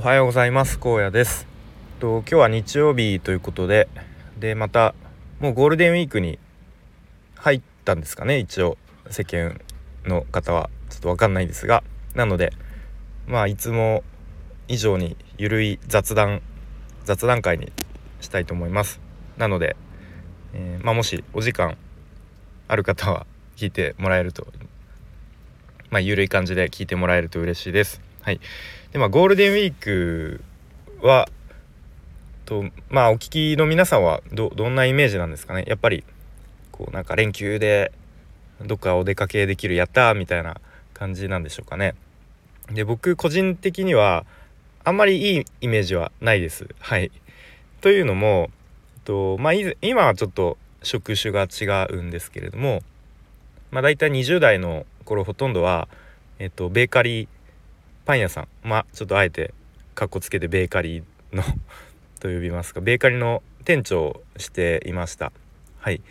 [0.00, 0.78] おはようございます。
[0.82, 1.46] 荒野です。
[1.98, 3.86] と今日は日曜日ということで
[4.38, 4.94] でまた
[5.40, 6.38] もうゴールデンウィークに
[7.34, 8.78] 入ったんですかね一応。
[9.10, 9.60] 世間
[10.06, 10.70] の方は。
[10.88, 11.84] ちょっと分かんないですが。
[12.14, 12.54] なので
[13.26, 14.02] まあいつも
[14.68, 16.40] 以上にゆるい雑談
[17.04, 17.70] 雑談会に
[18.22, 19.02] したいと思います。
[19.36, 19.76] なので、
[20.54, 21.76] えー、まあ、もしお時間
[22.68, 24.46] ある方は聞いてもらえると
[25.90, 28.00] まあ、ゆるい感じで聞いてもらえると嬉しいです。
[28.30, 28.40] はい。
[28.92, 30.40] でまあゴールデンウィーク
[31.02, 31.28] は
[32.44, 35.64] とまあお聞きの皆さんはどどんなイメージなんですかね？
[35.66, 36.04] やっぱり
[36.70, 37.90] こうなんか連休で
[38.64, 40.60] どっかお出かけできるやったーみたいな
[40.94, 41.96] 感じなんでしょうかね。
[42.70, 44.24] で僕個人的には
[44.84, 46.68] あんまりいいイメージはないです。
[46.78, 47.10] はい。
[47.80, 48.50] というのも
[49.04, 49.52] とまあ
[49.82, 52.82] 今はちょっと職種が違うんですけれども
[53.72, 55.88] まあ大体20代の頃ほとんどは
[56.38, 57.28] えっとベーカリー
[58.04, 58.48] パン屋さん。
[58.62, 59.54] まあちょっとあえて
[59.94, 61.42] かっこつけてベーカリーの
[62.20, 62.80] と呼びますか。
[62.80, 65.32] ベーカリーの店長をしていました。
[65.78, 66.02] はい。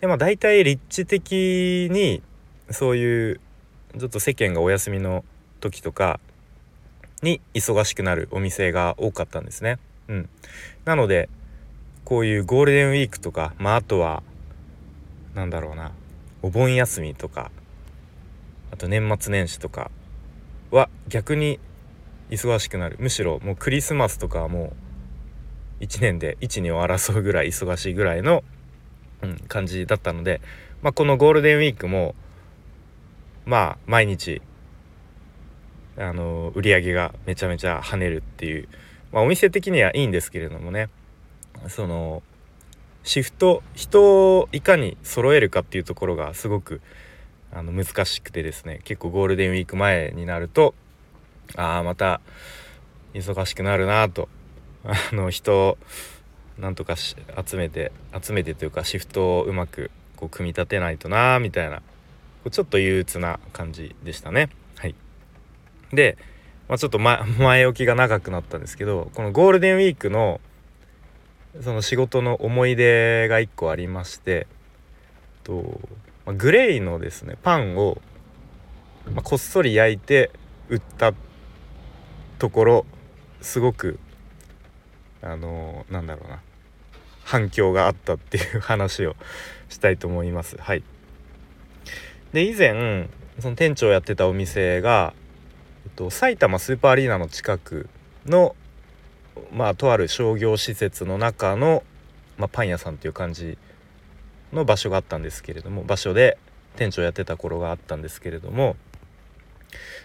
[0.00, 2.22] でまあ大体立地的に
[2.70, 3.40] そういう
[3.98, 5.24] ちょっと世間がお休みの
[5.60, 6.20] 時とか
[7.22, 9.78] に忙しくなるお店が多かったんですね。
[10.08, 10.28] うん。
[10.84, 11.28] なので
[12.04, 14.22] こういうゴールデンウィークとかまああとは
[15.34, 15.92] なんだろうな。
[16.40, 17.50] お盆休みとか
[18.70, 19.90] あと年末年始とか
[20.70, 21.58] は逆に
[22.30, 22.96] 忙しくなる。
[22.98, 24.72] むしろもうクリスマスとかはも
[25.80, 28.42] う1年で12を争うぐらい忙しいぐらいの、
[29.22, 30.40] うん、感じだったので、
[30.82, 32.14] まあ、このゴールデンウィークも
[33.46, 34.42] まあ毎日
[35.96, 38.68] あの売り上げがめちゃめちゃ跳ねるっていう、
[39.12, 40.88] まあ、お店的にはいいんですけれどもね。
[41.68, 42.22] その
[43.02, 46.80] シフト人をいかに揃えるかっていうところがすごく
[47.52, 50.74] あの難しくてですね結構ゴールデンウィーク前になると
[51.56, 52.20] ああまた
[53.14, 54.28] 忙しくなるなと
[54.84, 55.78] あの人を
[56.58, 57.16] なんとか集
[57.56, 61.82] めて集めてというかシフトをうまくこう組み立てないとなみたいな
[62.50, 64.48] ちょっと憂鬱な感じでしたね。
[64.76, 64.94] はい、
[65.92, 66.16] で、
[66.68, 70.40] まあ、ちょっと、ま、前置きが長くなったんですけどこのゴールデンウィークの
[71.62, 74.46] その仕事の思い出が1個ありまして
[75.44, 75.80] と
[76.28, 78.02] まあ、グレイのですねパンを、
[79.14, 80.30] まあ、こっそり焼いて
[80.68, 81.14] 売った
[82.38, 82.86] ところ
[83.40, 83.98] すごく
[85.22, 86.40] あのー、なんだろうな
[87.24, 89.16] 反響があったっていう話を
[89.70, 90.58] したいと思います。
[90.58, 90.82] はい、
[92.34, 95.14] で以前その店長やってたお店が、
[95.86, 97.88] えっと、埼玉スーパーアリーナの近く
[98.26, 98.54] の
[99.50, 101.82] まあとある商業施設の中の、
[102.36, 103.56] まあ、パン屋さんっていう感じ
[104.52, 106.38] の場所があったんですけれども場所で
[106.76, 108.76] 店長やってた頃があったんですけれども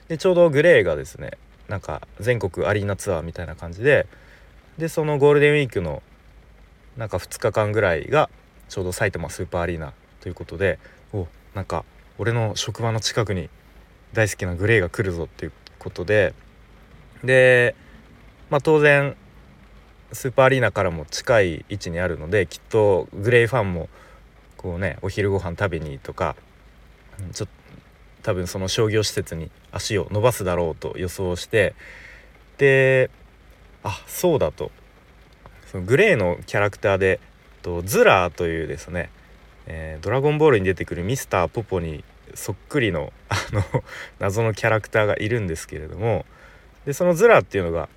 [0.08, 1.32] でちょうどグレーがですね
[1.68, 4.08] なんか全国アリーナツアーみたいな感じで
[4.78, 6.02] でそのゴールデンウィークの
[6.98, 8.30] なんか2日間ぐらいが
[8.70, 10.80] ちょうど埼玉スーパーアリーナということで
[11.14, 11.86] おなんか
[12.18, 13.50] 俺の職場の近くに
[14.14, 16.34] 大好きなグレーが来るぞっていうことで
[17.24, 17.76] で
[18.50, 19.16] まあ当然
[20.12, 23.90] スーパーアリーナからも近い位置にあるのできっとグレーファンも
[24.64, 26.36] こうねお昼ご飯食べにとか
[27.34, 27.64] ちょっと
[28.24, 31.76] 多分その商業施設に足を伸ばすだろうと予想して
[32.58, 33.12] で
[33.84, 34.72] あそうだと。
[35.74, 37.20] そのグレーのキャラクターで
[37.64, 39.10] とズラーというですね、
[39.66, 42.04] えー、ドラゴンボールに出てくるミスターポポに
[42.36, 43.64] そっくりのあの
[44.20, 46.26] 謎のキャラクターがいるんですけれども
[46.86, 47.90] でそのズラーっていうのが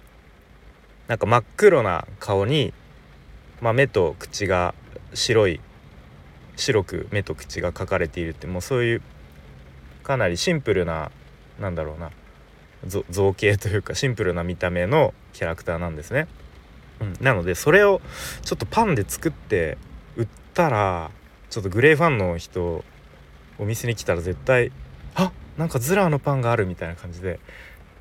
[1.07, 2.73] なんか真っ黒な顔に、
[3.61, 4.75] まあ、目と口が
[5.13, 5.61] 白い
[6.57, 9.03] 白く目と口が描かれているってもうそういう
[10.03, 11.11] かなりシンプルな
[11.61, 12.11] なんだろうな
[12.87, 16.29] 造形というかシンプルな見た目のキャラクターなんですね。
[17.01, 18.01] うん、なのでそれを
[18.43, 19.77] ちょっとパンで作って
[20.17, 21.11] 売ったら
[21.51, 22.85] ちょっとグレーファンの人
[23.59, 24.73] お店に来たら絶対
[25.15, 27.39] 「あなんかズラーのパンがある」みたいな感じで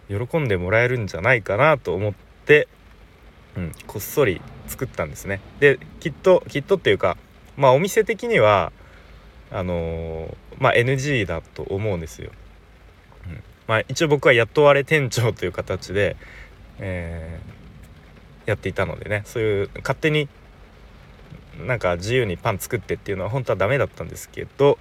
[0.07, 2.13] 喜んでもらえるんじゃないかなと思っ
[2.45, 2.67] て、
[3.57, 5.41] うん、こっそり作ったんですね。
[5.59, 7.17] できっときっとっていうか
[7.57, 8.71] まあお店的には
[9.51, 12.31] あのー、まあ NG だと思うんですよ。
[13.27, 16.17] うん、まあ一応僕は雇われ店長という形で、
[16.79, 19.23] えー、やっていたのでね。
[19.25, 20.27] そういう勝手に
[21.59, 24.77] なんか自由にパン作ってっていうのは本当はダメだったんですけど、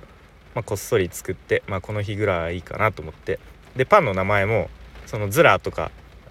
[0.55, 3.39] まあ、こっそり作って、まあ、この日ぐらいいいかなと思って。
[3.77, 4.71] でパンの名前も
[5.07, 5.91] そのズラとか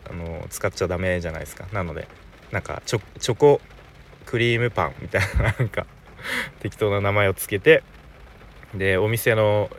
[0.09, 1.67] あの使っちゃダメじゃないですか。
[1.71, 2.07] なので
[2.51, 3.61] なんかチョコ
[4.25, 5.85] クリームパンみたいななんか
[6.59, 7.83] 適当な名前をつけて
[8.73, 9.69] でお店の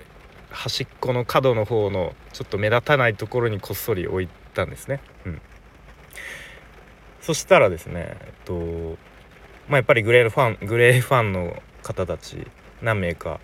[0.50, 5.00] 端っこの角の方のちょっと目立たないところにこっそり置いたんですね。
[5.26, 5.42] うん、
[7.20, 8.54] そしたらですねえっと
[9.68, 12.46] まあやっぱりグレーファングレーファンの方たち
[12.82, 13.40] 何名か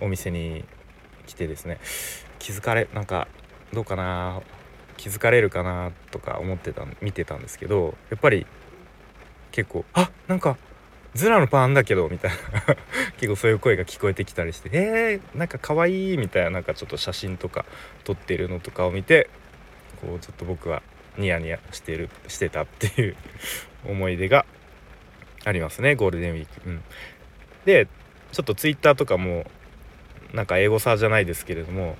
[0.00, 0.64] お店に
[1.26, 1.78] 来てですね
[2.38, 3.28] 気づかれなんか
[3.72, 4.42] どうかな
[4.96, 8.46] 気づかれるかなとか思ってた見てたんですけどやっぱり
[9.50, 10.56] 結構「あなんか
[11.14, 12.76] ズラのパンだけど」みたいな。
[13.18, 17.64] 結構そういう声が聞こえてきたりして「えー、なんか可愛いみたいななんかちょっと写真とか
[18.02, 19.28] 撮ってるのとかを見て
[20.00, 20.82] こうちょっと僕は
[21.18, 23.16] ニヤニヤしてるしてたっていう
[23.86, 24.44] 思い出が
[25.44, 25.94] ありますね。
[25.94, 26.68] ゴールデンウィーク。
[26.68, 26.82] うん、
[27.64, 27.86] で
[28.32, 29.48] ちょっとツイッターとかも
[30.32, 31.96] なんか英語さじゃないですけれども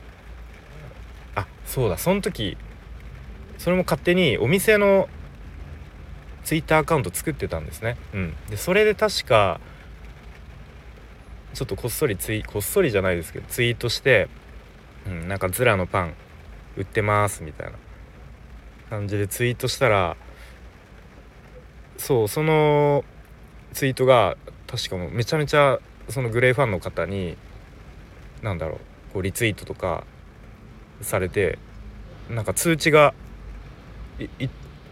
[1.34, 1.98] あそうだ。
[1.98, 2.56] その時
[3.58, 5.08] それも勝手にお店の
[6.44, 7.96] ツイッターアカウント作ってたんですね。
[8.14, 9.60] うん、でそれで確か
[11.54, 14.28] ちょっとこっそりツイこっそりじゃないですけどツイートして、
[15.06, 16.14] うん、なんかズラのパン
[16.76, 17.74] 売ってますみたいな
[18.90, 20.16] 感じでツイートしたら
[21.98, 23.04] そうその
[23.72, 24.36] ツイートが
[24.66, 25.78] 確かもめちゃめちゃ
[26.08, 27.36] そのグレーファンの方に
[28.42, 28.76] 何だろ
[29.10, 30.04] うこうリツイートとか
[31.00, 31.58] されて
[32.30, 33.14] なんか通知が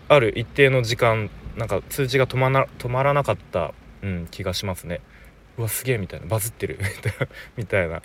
[0.08, 5.00] ある一定の時間なんか通知が止まな止まらなかった、うん、気がしますね。
[5.58, 6.26] うわすげえみたいな。
[6.26, 6.79] バズってる。
[7.56, 8.02] みたいな、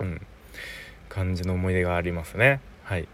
[0.00, 0.26] うん、
[1.08, 2.60] 感じの思い出がありますね。
[2.84, 3.08] はい。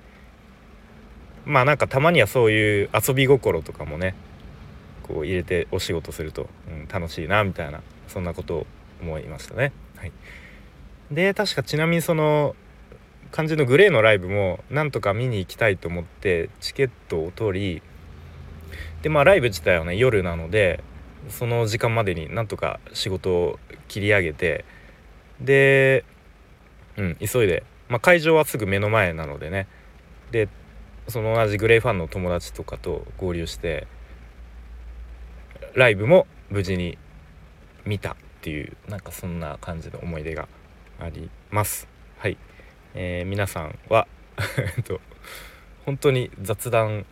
[1.44, 4.14] まあなんかたまにはそういう遊び心とかもね
[5.03, 8.67] こう入れてお仕事すると、うん、楽しいなみたいなそんなことを
[9.00, 9.73] 思いましたね。
[9.97, 10.12] はい。
[11.11, 12.55] で確かちなみにその
[13.31, 17.82] 感じのグレーのライブもなんとか見に行きたいと思ってチケットを取り
[19.03, 20.83] でまあライブ自体はね夜なので
[21.29, 23.59] その時間までになんとか仕事を
[23.89, 24.65] 切り上げて
[25.41, 26.05] で、
[26.97, 29.69] うん、急いで、まあ、会場はすぐ目の前なのでね
[30.31, 30.49] で
[31.09, 33.87] その同じグレーファンの友達とかと合流して
[35.75, 36.99] ライブも無事に
[37.85, 40.49] 見たっていうなんかそんな感じの思い出が
[41.01, 41.89] あります。
[42.19, 42.37] はい、
[42.95, 44.07] えー、皆さんは
[45.85, 47.07] 本当に雑談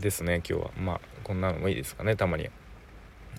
[0.00, 0.70] ですね今日は。
[0.78, 2.48] まあこんなのもいいですかねたまに、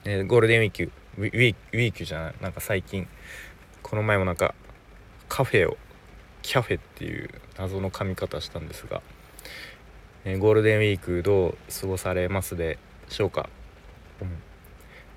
[0.05, 3.07] えー、ゴールデンウィークウィークウィークじゃないなんか最近。
[3.83, 4.55] この前もなんか
[5.29, 5.77] カフェを
[6.41, 9.01] キャフェっていう謎の噛み方したんですが、
[10.25, 12.79] えー、ゴールデンウィークどう過ごされますで
[13.09, 13.49] しょうか、
[14.21, 14.29] うん、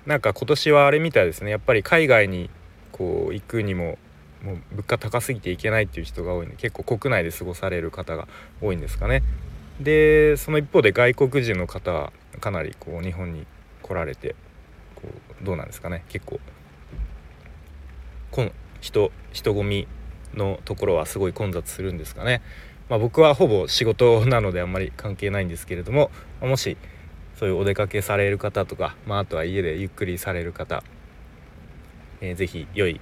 [0.05, 1.51] なんか今年はあれみたいですね。
[1.51, 2.51] やっぱり海外に
[2.93, 3.99] こう行くにも
[4.43, 8.29] もう物価高すぎていけないっていう人が多いんで結構国内で過ごされる方が
[8.61, 9.23] 多いんですかね。
[9.81, 13.47] でその一方で外国人の方はかなりこう日本に
[13.83, 14.35] 来られて
[14.95, 15.03] こ
[15.43, 16.41] うどうなんですかね結構
[18.31, 19.89] この人人混み
[20.35, 22.43] のところはすごい混雑するんですかね。
[22.89, 26.77] まあ、僕はほぼ仕事なのであんまり関係ないんですけれどももし
[27.35, 30.85] そういうお出かけされる方とか、まあ、あとは家でゆっくりされる方、
[32.21, 33.01] えー、ぜひ良い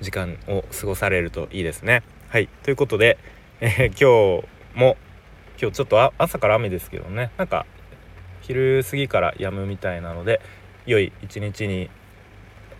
[0.00, 2.02] 時間を過ごされるといいですね。
[2.28, 3.18] はいということで、
[3.60, 4.48] えー、今日
[4.78, 4.96] も
[5.60, 7.30] 今日ちょっと朝から雨ですけどね。
[7.36, 7.66] なんか
[8.42, 10.40] 昼過ぎから止むみたいなので
[10.86, 11.90] 良い一日に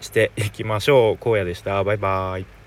[0.00, 1.28] していきましょう。
[1.28, 1.82] 荒野でした。
[1.82, 2.57] バイバーイ。